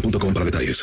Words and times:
boostmobile.com 0.00 0.34
para 0.34 0.44
detalles. 0.44 0.82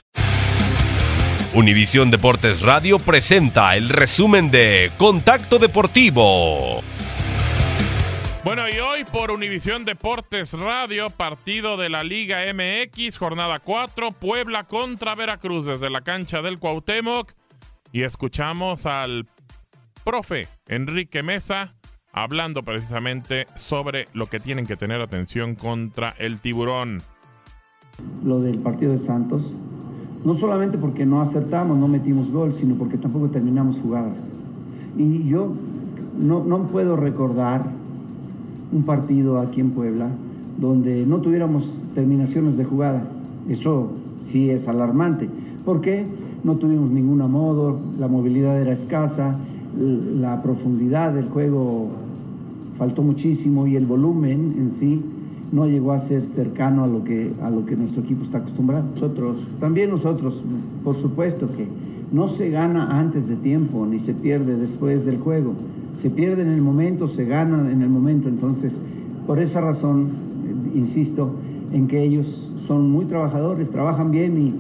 Univisión 1.54 2.10
Deportes 2.10 2.62
Radio 2.62 2.98
presenta 2.98 3.76
el 3.76 3.90
resumen 3.90 4.50
de 4.50 4.92
Contacto 4.98 5.60
Deportivo. 5.60 6.82
Bueno, 8.44 8.68
y 8.68 8.80
hoy 8.80 9.04
por 9.06 9.30
Univisión 9.30 9.86
Deportes 9.86 10.54
Radio, 10.54 11.12
partido 11.12 11.78
de 11.78 11.90
la 11.90 12.04
Liga 12.04 12.42
MX, 12.54 13.18
jornada 13.18 13.60
4, 13.60 14.12
Puebla 14.14 14.64
contra 14.66 15.16
Veracruz 15.16 15.66
desde 15.66 15.92
la 15.92 16.02
cancha 16.02 16.42
del 16.42 16.58
Cuauhtémoc. 16.58 17.34
Y 17.92 18.02
escuchamos 18.02 18.88
al 18.88 19.28
profe 20.04 20.48
Enrique 20.68 21.22
Mesa 21.22 21.76
hablando 22.12 22.64
precisamente 22.64 23.48
sobre 23.56 24.08
lo 24.14 24.28
que 24.28 24.40
tienen 24.40 24.66
que 24.66 24.76
tener 24.76 25.02
atención 25.02 25.56
contra 25.56 26.16
el 26.18 26.40
tiburón. 26.40 27.04
Lo 28.26 28.42
del 28.42 28.60
partido 28.60 28.92
de 28.92 29.00
Santos, 29.00 29.44
no 30.26 30.36
solamente 30.36 30.78
porque 30.78 31.06
no 31.06 31.22
acertamos, 31.22 31.78
no 31.78 31.88
metimos 31.88 32.32
gol, 32.32 32.54
sino 32.54 32.76
porque 32.76 32.98
tampoco 32.98 33.30
terminamos 33.30 33.78
jugadas. 33.78 34.18
Y 34.98 35.28
yo 35.28 35.50
no, 36.20 36.44
no 36.44 36.68
puedo 36.68 36.96
recordar 36.96 37.66
un 38.72 38.84
partido 38.84 39.40
aquí 39.40 39.60
en 39.62 39.72
Puebla 39.72 40.10
donde 40.60 41.06
no 41.06 41.20
tuviéramos 41.20 41.68
terminaciones 41.96 42.58
de 42.58 42.64
jugada. 42.64 43.04
Eso 43.50 43.90
sí 44.22 44.50
es 44.50 44.68
alarmante. 44.68 45.28
¿Por 45.66 45.82
qué? 45.82 46.06
No 46.44 46.56
tuvimos 46.56 46.92
ningún 46.92 47.20
modo, 47.32 47.80
la 48.00 48.08
movilidad 48.08 48.60
era 48.62 48.74
escasa, 48.74 49.38
la 49.78 50.42
profundidad 50.44 51.14
del 51.14 51.30
juego 51.30 51.88
faltó 52.78 53.02
muchísimo 53.02 53.66
y 53.68 53.76
el 53.76 53.86
volumen 53.86 54.56
en 54.58 54.72
sí 54.72 55.02
no 55.54 55.68
llegó 55.68 55.92
a 55.92 56.00
ser 56.00 56.26
cercano 56.26 56.84
a 56.84 56.88
lo 56.88 57.04
que, 57.04 57.32
a 57.44 57.52
lo 57.52 57.64
que 57.66 57.76
nuestro 57.76 58.02
equipo 58.02 58.24
está 58.24 58.40
acostumbrado. 58.40 58.86
Nosotros, 58.96 59.38
también 59.60 59.92
nosotros, 59.92 60.42
por 60.84 60.96
supuesto 60.96 61.48
que 61.56 61.68
no 62.12 62.28
se 62.30 62.50
gana 62.50 63.00
antes 63.00 63.28
de 63.28 63.36
tiempo 63.36 63.86
ni 63.86 64.00
se 64.00 64.16
pierde 64.16 64.58
después 64.58 65.06
del 65.06 65.20
juego. 65.20 65.54
Se 66.02 66.10
pierde 66.10 66.42
en 66.42 66.50
el 66.50 66.62
momento, 66.64 67.08
se 67.08 67.26
gana 67.26 67.72
en 67.72 67.84
el 67.84 67.90
momento. 67.90 68.30
Entonces, 68.30 68.74
por 69.28 69.38
esa 69.38 69.62
razón, 69.62 70.08
eh, 70.08 70.78
insisto, 70.78 71.30
en 71.72 71.88
que 71.88 72.02
ellos 72.02 72.50
son 72.66 72.90
muy 72.90 73.06
trabajadores, 73.06 73.70
trabajan 73.70 74.10
bien 74.10 74.56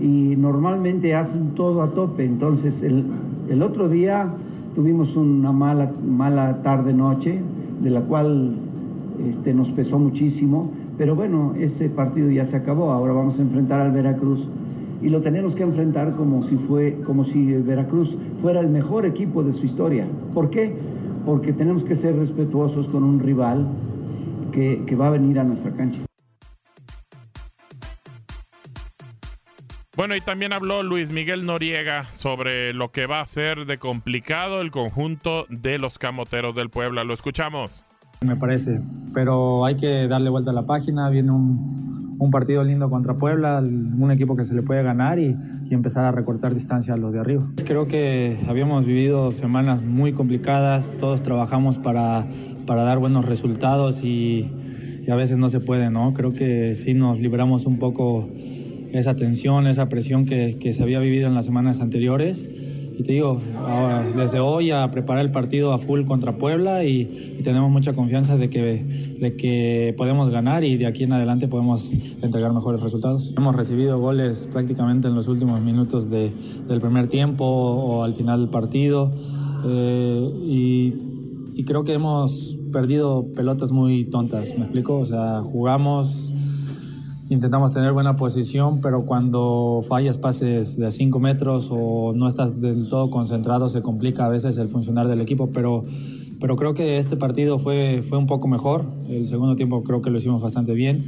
y, 0.00 0.04
y 0.04 0.36
normalmente 0.36 1.14
hacen 1.14 1.50
todo 1.54 1.82
a 1.82 1.90
tope. 1.90 2.24
Entonces, 2.24 2.82
el, 2.82 3.04
el 3.48 3.62
otro 3.62 3.88
día 3.88 4.28
tuvimos 4.74 5.14
una 5.16 5.52
mala, 5.52 5.92
mala 6.04 6.62
tarde-noche, 6.64 7.38
de 7.80 7.90
la 7.90 8.00
cual 8.00 8.56
este, 9.28 9.54
nos 9.54 9.68
pesó 9.70 9.98
muchísimo, 9.98 10.70
pero 10.98 11.14
bueno, 11.14 11.54
ese 11.58 11.88
partido 11.88 12.30
ya 12.30 12.46
se 12.46 12.56
acabó, 12.56 12.92
ahora 12.92 13.12
vamos 13.12 13.38
a 13.38 13.42
enfrentar 13.42 13.80
al 13.80 13.92
Veracruz 13.92 14.48
y 15.02 15.08
lo 15.08 15.20
tenemos 15.20 15.54
que 15.54 15.64
enfrentar 15.64 16.14
como 16.14 16.44
si, 16.44 16.56
fue, 16.56 16.98
como 17.04 17.24
si 17.24 17.52
el 17.52 17.64
Veracruz 17.64 18.16
fuera 18.40 18.60
el 18.60 18.68
mejor 18.68 19.04
equipo 19.04 19.42
de 19.42 19.52
su 19.52 19.66
historia. 19.66 20.06
¿Por 20.32 20.50
qué? 20.50 20.72
Porque 21.26 21.52
tenemos 21.52 21.82
que 21.84 21.96
ser 21.96 22.16
respetuosos 22.16 22.86
con 22.88 23.02
un 23.02 23.18
rival 23.18 23.66
que, 24.52 24.84
que 24.86 24.94
va 24.94 25.08
a 25.08 25.10
venir 25.10 25.40
a 25.40 25.44
nuestra 25.44 25.72
cancha. 25.72 26.00
Bueno, 29.94 30.16
y 30.16 30.20
también 30.20 30.52
habló 30.52 30.82
Luis 30.82 31.10
Miguel 31.10 31.44
Noriega 31.44 32.04
sobre 32.04 32.72
lo 32.72 32.92
que 32.92 33.06
va 33.06 33.20
a 33.20 33.26
ser 33.26 33.66
de 33.66 33.78
complicado 33.78 34.60
el 34.60 34.70
conjunto 34.70 35.46
de 35.48 35.78
los 35.78 35.98
camoteros 35.98 36.54
del 36.54 36.70
Puebla. 36.70 37.04
Lo 37.04 37.12
escuchamos. 37.12 37.84
Me 38.24 38.36
parece. 38.36 38.80
Pero 39.14 39.64
hay 39.64 39.76
que 39.76 40.08
darle 40.08 40.30
vuelta 40.30 40.50
a 40.50 40.54
la 40.54 40.66
página. 40.66 41.10
Viene 41.10 41.30
un, 41.30 42.16
un 42.18 42.30
partido 42.30 42.62
lindo 42.62 42.88
contra 42.88 43.18
Puebla, 43.18 43.60
un 43.60 44.10
equipo 44.10 44.36
que 44.36 44.44
se 44.44 44.54
le 44.54 44.62
puede 44.62 44.82
ganar 44.82 45.18
y, 45.18 45.36
y 45.68 45.74
empezar 45.74 46.04
a 46.04 46.12
recortar 46.12 46.54
distancia 46.54 46.94
a 46.94 46.96
los 46.96 47.12
de 47.12 47.18
arriba. 47.18 47.46
Creo 47.66 47.88
que 47.88 48.38
habíamos 48.48 48.86
vivido 48.86 49.32
semanas 49.32 49.82
muy 49.82 50.12
complicadas, 50.12 50.94
todos 50.98 51.22
trabajamos 51.22 51.78
para, 51.78 52.26
para 52.66 52.84
dar 52.84 52.98
buenos 52.98 53.24
resultados 53.24 54.04
y, 54.04 54.50
y 55.06 55.10
a 55.10 55.16
veces 55.16 55.36
no 55.36 55.48
se 55.48 55.60
puede, 55.60 55.90
¿no? 55.90 56.14
Creo 56.14 56.32
que 56.32 56.74
sí 56.74 56.94
nos 56.94 57.18
liberamos 57.18 57.66
un 57.66 57.78
poco 57.78 58.28
esa 58.92 59.16
tensión, 59.16 59.66
esa 59.66 59.88
presión 59.88 60.24
que, 60.24 60.58
que 60.60 60.72
se 60.72 60.82
había 60.82 61.00
vivido 61.00 61.26
en 61.26 61.34
las 61.34 61.44
semanas 61.44 61.80
anteriores. 61.80 62.48
Y 62.98 63.02
te 63.02 63.12
digo, 63.12 63.40
ahora, 63.58 64.04
desde 64.16 64.40
hoy 64.40 64.70
a 64.70 64.86
preparar 64.88 65.24
el 65.24 65.32
partido 65.32 65.72
a 65.72 65.78
full 65.78 66.04
contra 66.04 66.36
Puebla 66.36 66.84
y, 66.84 67.36
y 67.38 67.42
tenemos 67.42 67.70
mucha 67.70 67.92
confianza 67.92 68.36
de 68.36 68.50
que, 68.50 68.84
de 69.18 69.36
que 69.36 69.94
podemos 69.96 70.28
ganar 70.28 70.64
y 70.64 70.76
de 70.76 70.86
aquí 70.86 71.04
en 71.04 71.12
adelante 71.12 71.48
podemos 71.48 71.90
entregar 72.22 72.52
mejores 72.52 72.80
resultados. 72.80 73.34
Hemos 73.36 73.56
recibido 73.56 73.98
goles 74.00 74.48
prácticamente 74.52 75.08
en 75.08 75.14
los 75.14 75.28
últimos 75.28 75.60
minutos 75.60 76.10
de, 76.10 76.32
del 76.68 76.80
primer 76.80 77.08
tiempo 77.08 77.44
o 77.44 78.04
al 78.04 78.14
final 78.14 78.40
del 78.40 78.50
partido 78.50 79.12
eh, 79.66 80.30
y, 80.46 80.94
y 81.54 81.64
creo 81.64 81.84
que 81.84 81.94
hemos 81.94 82.56
perdido 82.72 83.26
pelotas 83.34 83.70
muy 83.70 84.04
tontas, 84.04 84.56
¿me 84.56 84.64
explico? 84.64 84.98
O 84.98 85.04
sea, 85.04 85.42
jugamos 85.42 86.31
intentamos 87.32 87.72
tener 87.72 87.92
buena 87.92 88.16
posición, 88.16 88.80
pero 88.80 89.04
cuando 89.04 89.82
fallas 89.88 90.18
pases 90.18 90.76
de 90.76 90.90
5 90.90 91.18
metros 91.18 91.68
o 91.70 92.12
no 92.14 92.28
estás 92.28 92.60
del 92.60 92.88
todo 92.88 93.10
concentrado, 93.10 93.68
se 93.68 93.80
complica 93.80 94.26
a 94.26 94.28
veces 94.28 94.58
el 94.58 94.68
funcionar 94.68 95.08
del 95.08 95.20
equipo, 95.20 95.50
pero, 95.50 95.84
pero 96.40 96.56
creo 96.56 96.74
que 96.74 96.98
este 96.98 97.16
partido 97.16 97.58
fue, 97.58 98.02
fue 98.02 98.18
un 98.18 98.26
poco 98.26 98.48
mejor. 98.48 98.84
El 99.08 99.26
segundo 99.26 99.56
tiempo 99.56 99.82
creo 99.82 100.02
que 100.02 100.10
lo 100.10 100.18
hicimos 100.18 100.42
bastante 100.42 100.74
bien 100.74 101.06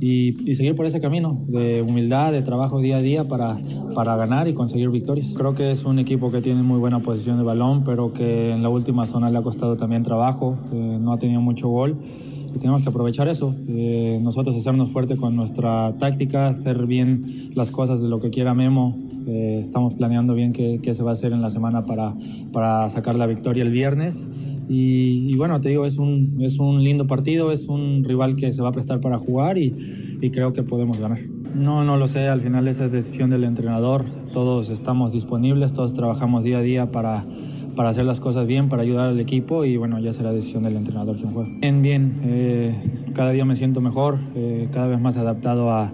y, 0.00 0.54
seguir 0.54 0.76
por 0.76 0.86
ese 0.86 1.00
camino 1.00 1.40
de 1.48 1.82
humildad, 1.82 2.30
de 2.30 2.42
trabajo 2.42 2.80
día 2.80 2.98
a 2.98 3.00
día 3.00 3.26
para, 3.26 3.58
para 3.94 4.14
ganar 4.16 4.46
y 4.46 4.54
conseguir 4.54 4.90
victorias. 4.90 5.34
Creo 5.36 5.56
que 5.56 5.72
es 5.72 5.84
un 5.84 5.98
equipo 5.98 6.30
que 6.30 6.40
tiene 6.40 6.62
muy 6.62 6.78
buena 6.78 7.00
posición 7.00 7.38
de 7.38 7.42
balón, 7.42 7.82
pero 7.84 8.12
que 8.12 8.52
en 8.52 8.62
la 8.62 8.68
última 8.68 9.06
zona 9.06 9.28
le 9.30 9.38
ha 9.38 9.42
costado 9.42 9.76
también 9.76 10.04
trabajo, 10.04 10.56
no 10.72 11.12
ha 11.12 11.18
tenido 11.18 11.40
mucho 11.40 11.68
gol 11.68 11.98
y 12.54 12.58
tenemos 12.58 12.82
que 12.82 12.88
aprovechar 12.88 13.28
eso. 13.28 13.54
Eh, 13.68 14.18
nosotros 14.22 14.56
hacernos 14.56 14.90
fuerte 14.90 15.16
con 15.16 15.34
nuestra 15.36 15.94
táctica, 15.98 16.48
hacer 16.48 16.86
bien 16.86 17.50
las 17.54 17.70
cosas 17.70 18.00
de 18.00 18.08
lo 18.08 18.20
que 18.20 18.30
quiera 18.30 18.54
Memo. 18.54 18.96
Eh, 19.26 19.60
estamos 19.62 19.94
planeando 19.94 20.34
bien 20.34 20.52
qué, 20.52 20.80
qué, 20.82 20.94
se 20.94 21.02
va 21.02 21.10
a 21.10 21.12
hacer 21.14 21.32
en 21.32 21.42
la 21.42 21.50
semana 21.50 21.82
para, 21.82 22.14
para 22.52 22.88
sacar 22.90 23.14
la 23.16 23.26
victoria 23.26 23.62
el 23.62 23.70
viernes. 23.70 24.24
Y, 24.66 25.34
bueno, 25.36 25.60
te 25.60 25.68
digo, 25.68 25.84
es 25.84 25.98
un, 25.98 26.38
es 26.40 26.58
un 26.58 26.82
lindo 26.82 27.06
partido, 27.06 27.52
es 27.52 27.68
un 27.68 28.02
rival 28.02 28.34
que 28.34 28.50
se 28.50 28.62
va 28.62 28.70
a 28.70 28.72
prestar 28.72 29.00
para 29.00 29.18
jugar 29.18 29.58
y, 29.58 29.74
y 30.22 30.30
creo 30.30 30.54
que 30.54 30.62
podemos 30.62 31.00
ganar. 31.00 31.18
No, 31.54 31.84
no 31.84 31.98
lo 31.98 32.06
sé, 32.06 32.28
al 32.28 32.40
final 32.40 32.66
esa 32.66 32.86
es 32.86 32.92
decisión 32.92 33.28
del 33.30 33.44
entrenador. 33.44 34.04
Todos 34.32 34.70
estamos 34.70 35.12
disponibles, 35.12 35.74
todos 35.74 35.92
trabajamos 35.92 36.44
día 36.44 36.58
a 36.58 36.62
día 36.62 36.90
para, 36.90 37.26
para 37.74 37.90
hacer 37.90 38.04
las 38.04 38.20
cosas 38.20 38.46
bien, 38.46 38.68
para 38.68 38.82
ayudar 38.82 39.08
al 39.08 39.20
equipo 39.20 39.64
y 39.64 39.76
bueno, 39.76 39.98
ya 39.98 40.12
será 40.12 40.32
decisión 40.32 40.62
del 40.62 40.76
entrenador 40.76 41.16
quien 41.16 41.32
juega. 41.32 41.50
Bien, 41.60 41.82
bien, 41.82 42.20
eh, 42.24 42.74
cada 43.14 43.30
día 43.30 43.44
me 43.44 43.54
siento 43.54 43.80
mejor, 43.80 44.18
eh, 44.34 44.68
cada 44.72 44.88
vez 44.88 45.00
más 45.00 45.16
adaptado 45.16 45.70
a, 45.70 45.92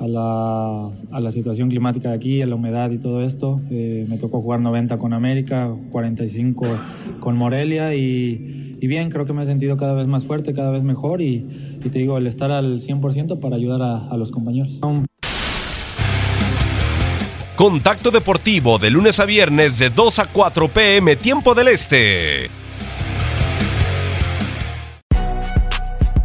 a, 0.00 0.08
la, 0.08 0.86
a, 1.10 1.20
la, 1.20 1.30
situación 1.30 1.68
climática 1.68 2.10
de 2.10 2.14
aquí, 2.14 2.42
a 2.42 2.46
la 2.46 2.54
humedad 2.54 2.90
y 2.90 2.98
todo 2.98 3.22
esto. 3.22 3.60
Eh, 3.70 4.06
me 4.08 4.18
tocó 4.18 4.40
jugar 4.40 4.60
90 4.60 4.98
con 4.98 5.12
América, 5.12 5.70
45 5.90 6.64
con 7.20 7.36
Morelia 7.36 7.94
y, 7.94 8.76
y, 8.80 8.86
bien, 8.86 9.10
creo 9.10 9.24
que 9.26 9.32
me 9.32 9.42
he 9.42 9.46
sentido 9.46 9.76
cada 9.76 9.94
vez 9.94 10.06
más 10.06 10.24
fuerte, 10.24 10.52
cada 10.54 10.70
vez 10.70 10.82
mejor 10.82 11.22
y, 11.22 11.46
y 11.84 11.88
te 11.88 11.98
digo, 11.98 12.18
el 12.18 12.26
estar 12.26 12.50
al 12.50 12.80
100% 12.80 13.38
para 13.38 13.56
ayudar 13.56 13.82
a, 13.82 14.08
a 14.08 14.16
los 14.16 14.30
compañeros. 14.30 14.80
Contacto 17.62 18.10
Deportivo 18.10 18.80
de 18.80 18.90
lunes 18.90 19.20
a 19.20 19.24
viernes 19.24 19.78
de 19.78 19.88
2 19.88 20.18
a 20.18 20.26
4 20.26 20.66
pm 20.66 21.14
tiempo 21.14 21.54
del 21.54 21.68
Este. 21.68 22.50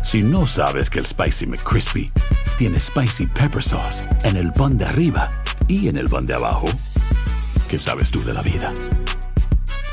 Si 0.01 0.23
no 0.23 0.47
sabes 0.47 0.89
que 0.89 0.97
el 0.97 1.05
Spicy 1.05 1.45
McCrispy 1.45 2.11
tiene 2.57 2.79
Spicy 2.79 3.27
Pepper 3.27 3.61
Sauce 3.61 4.03
en 4.23 4.35
el 4.35 4.51
pan 4.51 4.79
de 4.79 4.85
arriba 4.85 5.29
y 5.67 5.89
en 5.89 5.97
el 5.97 6.09
pan 6.09 6.25
de 6.25 6.33
abajo, 6.33 6.65
¿qué 7.69 7.77
sabes 7.77 8.09
tú 8.09 8.23
de 8.23 8.33
la 8.33 8.41
vida? 8.41 8.73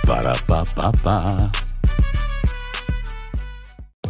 Para, 0.06 0.32
pa, 0.46 0.64
pa, 0.64 0.92
pa. 0.92 1.52